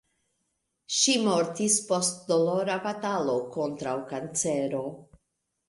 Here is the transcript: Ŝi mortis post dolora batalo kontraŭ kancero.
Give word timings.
Ŝi 0.99 1.13
mortis 1.27 1.75
post 1.91 2.25
dolora 2.33 2.79
batalo 2.87 3.37
kontraŭ 3.59 3.97
kancero. 4.11 4.85